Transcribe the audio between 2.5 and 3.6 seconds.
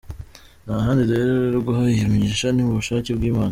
ni mu bushake bw’Imana.